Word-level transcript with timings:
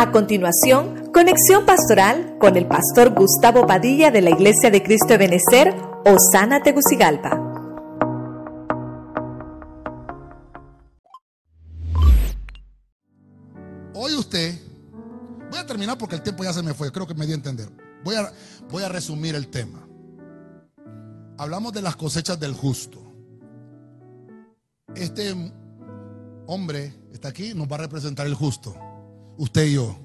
A 0.00 0.12
continuación, 0.12 1.12
conexión 1.12 1.66
pastoral 1.66 2.38
con 2.40 2.56
el 2.56 2.66
pastor 2.66 3.12
Gustavo 3.12 3.66
Padilla 3.66 4.10
de 4.10 4.22
la 4.22 4.30
Iglesia 4.30 4.70
de 4.70 4.82
Cristo 4.82 5.08
de 5.08 5.18
Benecer, 5.18 5.74
Osana 6.06 6.62
Tegucigalpa. 6.62 7.38
Hoy 13.92 14.14
usted, 14.14 14.58
voy 15.50 15.58
a 15.58 15.66
terminar 15.66 15.98
porque 15.98 16.14
el 16.14 16.22
tiempo 16.22 16.44
ya 16.44 16.54
se 16.54 16.62
me 16.62 16.72
fue, 16.72 16.90
creo 16.90 17.06
que 17.06 17.12
me 17.12 17.26
dio 17.26 17.34
a 17.34 17.36
entender. 17.36 17.68
Voy 18.02 18.14
a, 18.14 18.32
voy 18.70 18.82
a 18.82 18.88
resumir 18.88 19.34
el 19.34 19.48
tema. 19.48 19.86
Hablamos 21.36 21.74
de 21.74 21.82
las 21.82 21.96
cosechas 21.96 22.40
del 22.40 22.54
justo. 22.54 23.02
Este 24.94 25.34
hombre 26.46 26.94
está 27.12 27.28
aquí, 27.28 27.52
nos 27.52 27.70
va 27.70 27.74
a 27.74 27.80
representar 27.80 28.26
el 28.26 28.32
justo 28.32 28.74
usted 29.36 29.66
y 29.66 29.74
yo, 29.74 29.96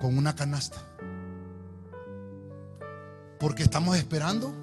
con 0.00 0.16
una 0.18 0.34
canasta. 0.34 0.78
Porque 3.38 3.62
estamos 3.62 3.96
esperando 3.96 4.54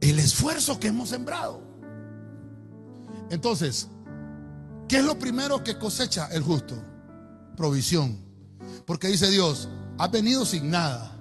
el 0.00 0.18
esfuerzo 0.18 0.78
que 0.78 0.88
hemos 0.88 1.08
sembrado. 1.08 1.62
Entonces, 3.30 3.88
¿qué 4.88 4.98
es 4.98 5.04
lo 5.04 5.18
primero 5.18 5.62
que 5.62 5.78
cosecha 5.78 6.28
el 6.32 6.42
justo? 6.42 6.82
Provisión. 7.56 8.18
Porque 8.86 9.08
dice 9.08 9.30
Dios, 9.30 9.68
has 9.98 10.10
venido 10.10 10.46
sin 10.46 10.70
nada. 10.70 11.12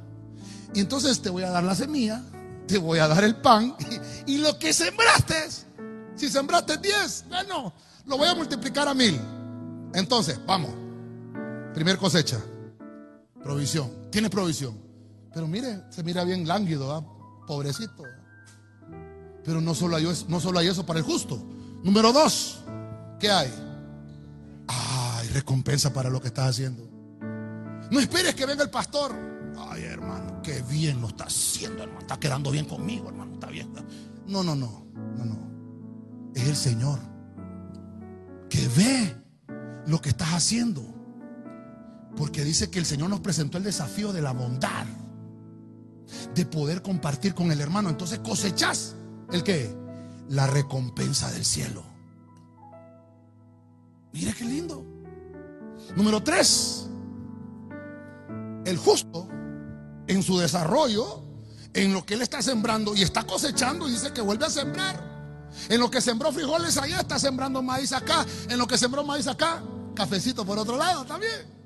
Y 0.74 0.80
entonces 0.80 1.22
te 1.22 1.30
voy 1.30 1.44
a 1.44 1.50
dar 1.50 1.64
la 1.64 1.76
semilla, 1.76 2.22
te 2.68 2.78
voy 2.78 3.00
a 3.00 3.08
dar 3.08 3.24
el 3.24 3.36
pan. 3.38 3.76
Y, 4.28 4.40
lo 4.40 4.60
que 4.60 4.74
sembraste, 4.74 5.36
si 6.18 6.28
sembraste 6.28 6.78
10, 6.78 7.26
bueno, 7.30 7.74
lo 8.06 8.18
voy 8.18 8.28
a 8.28 8.36
multiplicar 8.36 8.90
a 8.90 8.94
mil. 8.94 9.18
Entonces, 9.98 10.40
vamos. 10.46 10.70
Primer 11.74 11.98
cosecha. 11.98 12.40
Provisión. 13.42 13.92
Tiene 14.12 14.30
provisión. 14.30 14.78
Pero 15.34 15.48
mire, 15.48 15.82
se 15.90 16.04
mira 16.04 16.24
bien 16.24 16.48
lánguido, 16.48 17.44
pobrecito. 17.48 18.04
Pero 19.44 19.60
no 19.60 19.74
solo, 19.74 19.96
hay, 19.96 20.08
no 20.28 20.40
solo 20.40 20.60
hay 20.60 20.68
eso 20.68 20.86
para 20.86 21.00
el 21.00 21.06
justo. 21.06 21.44
Número 21.84 22.14
dos, 22.14 22.60
¿qué 23.20 23.32
hay? 23.32 23.52
Ay, 24.68 25.30
recompensa 25.30 25.92
para 25.92 26.12
lo 26.12 26.22
que 26.22 26.28
estás 26.28 26.50
haciendo. 26.50 26.88
No 27.90 28.00
esperes 28.00 28.36
que 28.36 28.46
venga 28.46 28.62
el 28.64 28.70
pastor. 28.70 29.16
Ay, 29.58 29.82
hermano, 29.84 30.44
qué 30.44 30.62
bien 30.70 31.02
lo 31.02 31.08
está 31.08 31.24
haciendo, 31.24 31.82
hermano. 31.82 32.02
Está 32.02 32.20
quedando 32.20 32.52
bien 32.52 32.66
conmigo, 32.66 33.10
hermano. 33.10 33.34
Está 33.34 33.48
bien. 33.48 33.74
No, 34.28 34.44
no, 34.44 34.56
no, 34.56 34.86
no, 35.18 35.26
no. 35.26 36.32
Es 36.36 36.48
el 36.48 36.56
Señor 36.56 37.00
que 38.48 38.68
ve 38.68 39.27
lo 39.88 40.02
que 40.02 40.10
estás 40.10 40.30
haciendo. 40.34 40.84
Porque 42.16 42.44
dice 42.44 42.70
que 42.70 42.80
el 42.80 42.86
Señor 42.86 43.10
nos 43.10 43.22
presentó 43.22 43.58
el 43.58 43.64
desafío 43.64 44.14
de 44.14 44.22
la 44.22 44.34
bondad, 44.34 44.86
de 46.36 46.46
poder 46.46 46.82
compartir 46.82 47.34
con 47.34 47.52
el 47.52 47.62
hermano. 47.62 47.90
Entonces 47.90 48.20
cosechas 48.20 48.96
el 49.32 49.44
que? 49.44 49.76
La 50.30 50.48
recompensa 50.48 51.32
del 51.32 51.46
cielo. 51.46 51.84
Mira 54.14 54.34
qué 54.34 54.46
lindo. 54.46 54.84
Número 55.96 56.22
tres, 56.22 56.88
el 58.66 58.78
justo 58.78 59.28
en 60.08 60.24
su 60.24 60.38
desarrollo, 60.38 61.24
en 61.74 61.94
lo 61.94 62.06
que 62.06 62.16
él 62.16 62.22
está 62.22 62.42
sembrando 62.42 62.96
y 62.96 63.04
está 63.04 63.24
cosechando, 63.26 63.88
dice 63.88 64.12
que 64.12 64.22
vuelve 64.22 64.46
a 64.46 64.50
sembrar. 64.50 65.08
En 65.70 65.80
lo 65.80 65.90
que 65.90 66.02
sembró 66.02 66.32
frijoles 66.32 66.78
allá, 66.78 67.00
está 67.00 67.20
sembrando 67.20 67.62
maíz 67.62 67.94
acá. 67.94 68.26
En 68.50 68.58
lo 68.58 68.68
que 68.68 68.78
sembró 68.78 69.04
maíz 69.04 69.28
acá, 69.28 69.62
cafecito 69.98 70.46
por 70.46 70.60
otro 70.60 70.78
lado 70.78 71.04
también. 71.06 71.58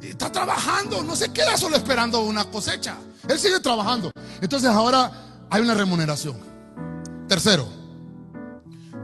está 0.00 0.32
trabajando, 0.32 1.02
no 1.02 1.14
se 1.14 1.30
queda 1.32 1.56
solo 1.58 1.76
esperando 1.76 2.22
una 2.22 2.44
cosecha. 2.44 2.96
Él 3.28 3.38
sigue 3.38 3.60
trabajando. 3.60 4.10
Entonces 4.40 4.70
ahora 4.70 5.12
hay 5.50 5.60
una 5.60 5.74
remuneración. 5.74 6.36
Tercero, 7.28 7.68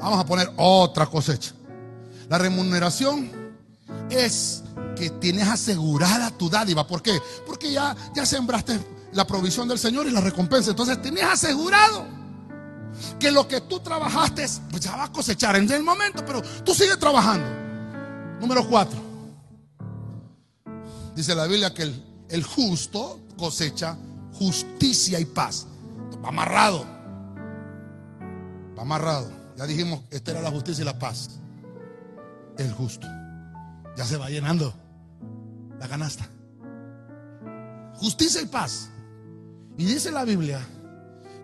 vamos 0.00 0.18
a 0.18 0.24
poner 0.24 0.50
otra 0.56 1.06
cosecha. 1.06 1.52
La 2.28 2.38
remuneración 2.38 3.30
es 4.08 4.62
que 4.96 5.10
tienes 5.10 5.46
asegurada 5.46 6.30
tu 6.30 6.48
dádiva. 6.48 6.86
¿Por 6.86 7.02
qué? 7.02 7.20
Porque 7.46 7.70
ya, 7.70 7.94
ya 8.14 8.24
sembraste 8.24 8.80
la 9.12 9.26
provisión 9.26 9.68
del 9.68 9.78
Señor 9.78 10.06
y 10.06 10.10
la 10.10 10.20
recompensa. 10.22 10.70
Entonces 10.70 11.02
tienes 11.02 11.24
asegurado 11.24 12.06
que 13.18 13.30
lo 13.30 13.46
que 13.46 13.60
tú 13.60 13.80
trabajaste, 13.80 14.46
pues 14.70 14.82
ya 14.82 14.96
va 14.96 15.04
a 15.04 15.12
cosechar 15.12 15.56
en 15.56 15.70
el 15.70 15.82
momento, 15.82 16.24
pero 16.24 16.40
tú 16.64 16.74
sigues 16.74 16.98
trabajando. 16.98 17.61
Número 18.42 18.68
cuatro. 18.68 18.98
Dice 21.14 21.32
la 21.36 21.46
Biblia 21.46 21.72
que 21.72 21.94
el, 22.28 22.42
justo 22.42 23.20
cosecha 23.38 23.96
justicia 24.32 25.20
y 25.20 25.24
paz. 25.24 25.68
Va 26.22 26.30
amarrado. 26.30 26.84
Va 28.76 28.82
amarrado. 28.82 29.30
Ya 29.56 29.64
dijimos, 29.64 30.00
esta 30.10 30.32
era 30.32 30.42
la 30.42 30.50
justicia 30.50 30.82
y 30.82 30.84
la 30.84 30.98
paz. 30.98 31.38
El 32.58 32.72
justo. 32.72 33.06
Ya 33.96 34.04
se 34.04 34.16
va 34.16 34.28
llenando 34.28 34.74
la 35.78 35.86
canasta. 35.86 36.28
Justicia 37.94 38.42
y 38.42 38.46
paz. 38.46 38.88
Y 39.78 39.84
dice 39.84 40.10
la 40.10 40.24
Biblia, 40.24 40.58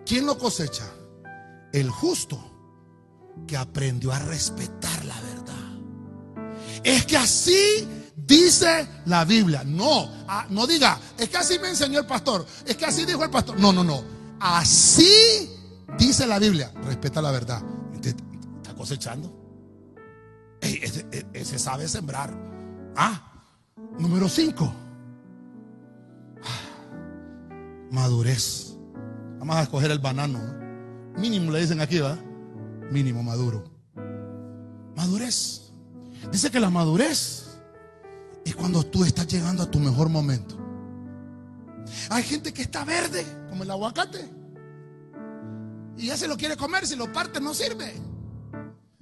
¿quién 0.05 0.25
lo 0.25 0.37
cosecha? 0.37 0.83
El 1.71 1.89
justo 1.89 2.37
que 3.47 3.55
aprendió 3.55 4.11
a 4.11 4.19
respetar 4.19 5.05
la 5.05 5.15
verdad. 5.21 5.58
Es 6.83 7.05
que 7.05 7.17
así 7.17 7.87
dice 8.15 8.87
la 9.05 9.25
Biblia. 9.25 9.63
No, 9.65 10.09
ah, 10.27 10.45
no 10.49 10.67
diga, 10.67 10.99
es 11.17 11.29
que 11.29 11.37
así 11.37 11.59
me 11.59 11.69
enseñó 11.69 11.99
el 11.99 12.05
pastor. 12.05 12.45
Es 12.65 12.77
que 12.77 12.85
así 12.85 13.05
dijo 13.05 13.23
el 13.23 13.29
pastor. 13.29 13.59
No, 13.59 13.73
no, 13.73 13.83
no. 13.83 14.03
Así 14.39 15.49
dice 15.97 16.25
la 16.25 16.39
Biblia. 16.39 16.71
Respeta 16.83 17.21
la 17.21 17.31
verdad. 17.31 17.61
Está 17.93 18.73
cosechando. 18.75 19.33
ese, 20.61 21.59
sabe 21.59 21.87
sembrar. 21.87 22.33
Ah, 22.95 23.43
número 23.97 24.29
5. 24.29 24.73
Madurez. 27.91 28.75
Vamos 29.39 29.55
a 29.55 29.63
escoger 29.63 29.91
el 29.91 29.99
banano. 29.99 30.39
Mínimo 31.17 31.51
le 31.51 31.61
dicen 31.61 31.81
aquí, 31.81 31.99
¿va? 31.99 32.17
Mínimo 32.91 33.23
maduro. 33.23 33.63
Madurez. 34.95 35.68
Dice 36.31 36.51
que 36.51 36.59
la 36.59 36.69
madurez 36.69 37.59
es 38.45 38.55
cuando 38.55 38.83
tú 38.83 39.03
estás 39.03 39.27
llegando 39.27 39.63
a 39.63 39.71
tu 39.71 39.79
mejor 39.79 40.09
momento. 40.09 40.57
Hay 42.09 42.23
gente 42.23 42.53
que 42.53 42.61
está 42.61 42.85
verde, 42.85 43.25
como 43.49 43.63
el 43.63 43.71
aguacate. 43.71 44.29
Y 45.97 46.07
ya 46.07 46.17
se 46.17 46.27
lo 46.27 46.37
quiere 46.37 46.55
comer, 46.55 46.87
si 46.87 46.95
lo 46.95 47.11
parte 47.11 47.39
no 47.39 47.53
sirve. 47.53 47.93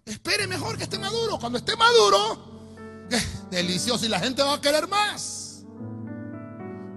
Espere 0.05 0.47
mejor 0.47 0.77
que 0.77 0.83
esté 0.83 0.97
maduro. 0.97 1.37
Cuando 1.37 1.57
esté 1.57 1.75
maduro, 1.75 3.05
es 3.09 3.49
delicioso 3.51 4.05
y 4.05 4.09
la 4.09 4.19
gente 4.19 4.41
va 4.41 4.53
a 4.53 4.61
querer 4.61 4.87
más. 4.87 5.65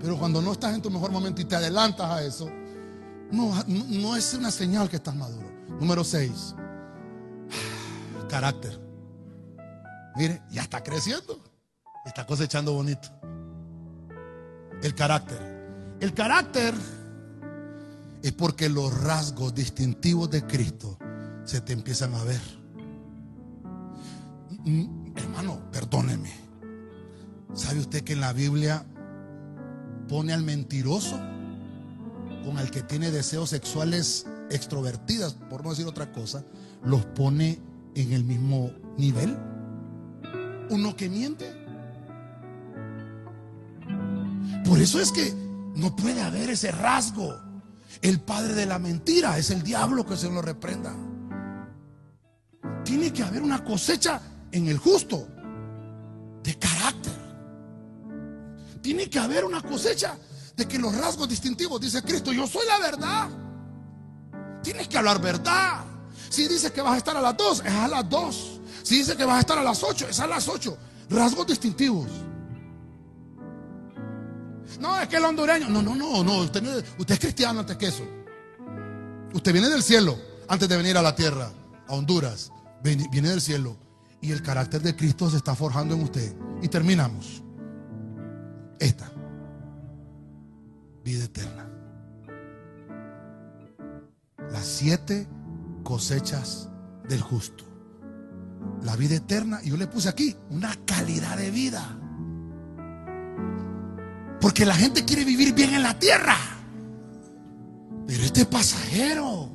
Pero 0.01 0.19
cuando 0.19 0.41
no 0.41 0.53
estás 0.53 0.75
en 0.75 0.83
tu 0.83 0.91
mejor 0.91 1.11
momento 1.11 1.43
y 1.43 1.45
te 1.45 1.57
adelantas 1.57 2.09
a 2.11 2.23
eso, 2.23 2.51
no, 3.31 3.53
no 3.67 4.17
es 4.17 4.33
una 4.35 4.51
señal 4.51 4.89
que 4.89 4.97
estás 4.97 5.15
maduro. 5.15 5.49
Número 5.79 6.05
6. 6.05 6.55
Carácter. 8.29 8.90
Mire, 10.21 10.43
ya 10.51 10.61
está 10.61 10.83
creciendo. 10.83 11.43
Está 12.05 12.27
cosechando 12.27 12.75
bonito. 12.75 13.09
El 14.83 14.95
carácter. 14.95 15.97
El 15.99 16.13
carácter 16.13 16.75
es 18.23 18.33
porque 18.33 18.69
los 18.69 19.03
rasgos 19.03 19.55
distintivos 19.55 20.31
de 20.31 20.47
Cristo 20.47 20.99
se 21.45 21.63
te 21.63 21.73
empiezan 21.73 22.13
a 22.13 22.23
ver. 22.25 22.41
Mm, 24.67 25.17
hermano, 25.17 25.71
perdóneme. 25.73 26.35
¿Sabe 27.55 27.81
usted 27.81 28.05
que 28.05 28.13
en 28.13 28.21
la 28.21 28.35
Biblia 28.35 28.85
pone 30.07 30.35
al 30.35 30.43
mentiroso 30.43 31.19
con 32.45 32.59
el 32.59 32.71
que 32.71 32.83
tiene 32.83 33.11
deseos 33.11 33.49
sexuales 33.49 34.27
extrovertidas, 34.51 35.33
por 35.49 35.65
no 35.65 35.71
decir 35.71 35.87
otra 35.87 36.13
cosa, 36.13 36.45
los 36.85 37.07
pone 37.07 37.59
en 37.95 38.13
el 38.13 38.23
mismo 38.25 38.71
nivel? 38.99 39.50
Uno 40.71 40.97
que 40.97 41.09
miente. 41.09 41.53
Por 44.65 44.81
eso 44.81 45.01
es 45.01 45.13
que 45.13 45.35
no 45.75 45.95
puede 45.95 46.23
haber 46.23 46.51
ese 46.51 46.71
rasgo. 46.71 47.39
El 48.03 48.21
padre 48.21 48.55
de 48.55 48.67
la 48.67 48.79
mentira 48.79 49.37
es 49.37 49.51
el 49.51 49.63
diablo 49.63 50.07
que 50.07 50.17
se 50.17 50.31
lo 50.31 50.41
reprenda. 50.41 50.95
Tiene 52.85 53.13
que 53.13 53.23
haber 53.23 53.43
una 53.43 53.63
cosecha 53.65 54.21
en 54.53 54.69
el 54.69 54.79
justo 54.79 55.29
de 56.43 56.59
carácter. 56.59 57.13
Tiene 58.81 59.11
que 59.11 59.19
haber 59.19 59.45
una 59.45 59.61
cosecha 59.61 60.17
de 60.57 60.67
que 60.67 60.79
los 60.79 60.97
rasgos 60.97 61.29
distintivos, 61.29 61.81
dice 61.81 62.03
Cristo, 62.03 62.33
yo 62.33 62.47
soy 62.47 62.67
la 62.67 62.79
verdad. 62.79 63.29
Tienes 64.63 64.89
que 64.89 64.99
hablar 64.99 65.21
verdad. 65.21 65.85
Si 66.29 66.47
dice 66.49 66.73
que 66.73 66.81
vas 66.81 66.95
a 66.95 66.99
estar 66.99 67.17
a 67.17 67.21
las 67.21 67.37
dos, 67.37 67.63
es 67.65 67.73
a 67.73 67.89
las 67.89 68.09
dos. 68.09 68.60
Dice 68.91 69.17
que 69.17 69.25
vas 69.25 69.37
a 69.37 69.41
estar 69.41 69.57
a 69.57 69.63
las 69.63 69.85
8, 69.85 70.09
es 70.11 70.19
a 70.19 70.27
las 70.27 70.49
8. 70.49 70.77
rasgos 71.11 71.47
distintivos. 71.47 72.09
No, 74.81 75.01
es 75.01 75.07
que 75.07 75.17
el 75.17 75.25
hondureño. 75.25 75.69
No, 75.69 75.81
no, 75.81 75.95
no, 75.95 76.25
no. 76.25 76.39
Usted 76.41 76.85
es 77.09 77.19
cristiano 77.21 77.61
antes 77.61 77.77
que 77.77 77.87
eso. 77.87 78.03
Usted 79.33 79.53
viene 79.53 79.69
del 79.69 79.85
cielo 79.85 80.19
antes 80.49 80.69
de 80.69 80.77
venir 80.77 80.97
a 80.97 81.03
la 81.03 81.15
tierra, 81.15 81.53
a 81.87 81.95
Honduras. 81.95 82.51
Viene 82.83 83.29
del 83.29 83.41
cielo. 83.41 83.77
Y 84.21 84.33
el 84.33 84.43
carácter 84.43 84.83
de 84.83 84.97
Cristo 84.97 85.31
se 85.31 85.37
está 85.37 85.55
forjando 85.55 85.95
en 85.95 86.03
usted. 86.03 86.35
Y 86.61 86.67
terminamos. 86.67 87.45
Esta. 88.81 89.09
Vida 91.05 91.25
eterna. 91.27 91.69
Las 94.51 94.67
siete 94.67 95.29
cosechas 95.85 96.69
del 97.09 97.21
justo. 97.21 97.70
La 98.83 98.97
vida 98.97 99.17
eterna. 99.17 99.61
Y 99.63 99.71
yo 99.71 99.77
le 99.77 99.87
puse 99.87 100.09
aquí 100.09 100.37
una 100.51 100.75
calidad 100.87 101.37
de 101.37 101.51
vida. 101.51 101.97
Porque 104.41 104.65
la 104.65 104.75
gente 104.75 105.05
quiere 105.05 105.25
vivir 105.25 105.55
bien 105.55 105.75
en 105.75 105.83
la 105.83 105.99
tierra. 105.99 106.37
Pero 108.07 108.25
este 108.25 108.47
pasajero, 108.47 109.51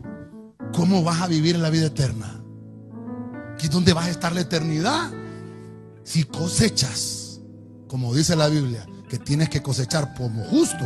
¿cómo 0.73 1.03
vas 1.03 1.21
a 1.21 1.27
vivir 1.27 1.55
en 1.55 1.61
la 1.61 1.69
vida 1.69 1.87
eterna? 1.87 2.41
Aquí 3.53 3.65
es 3.65 3.71
donde 3.71 3.93
vas 3.93 4.05
a 4.05 4.11
estar 4.11 4.33
la 4.33 4.41
eternidad. 4.41 5.11
Si 6.03 6.23
cosechas, 6.23 7.39
como 7.87 8.13
dice 8.13 8.35
la 8.35 8.47
Biblia, 8.47 8.85
que 9.09 9.17
tienes 9.17 9.49
que 9.49 9.61
cosechar 9.61 10.13
como 10.13 10.43
justo, 10.43 10.85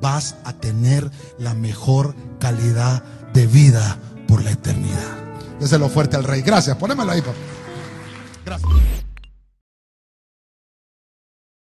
vas 0.00 0.36
a 0.44 0.52
tener 0.52 1.10
la 1.38 1.54
mejor 1.54 2.14
calidad 2.38 3.02
de 3.32 3.46
vida 3.46 3.98
por 4.28 4.44
la 4.44 4.52
eternidad. 4.52 5.78
lo 5.78 5.88
fuerte 5.88 6.16
al 6.16 6.24
Rey. 6.24 6.42
Gracias. 6.42 6.76
Ponémelo 6.76 7.10
ahí, 7.10 7.20
papá. 7.20 7.34
Gracias. 8.44 9.03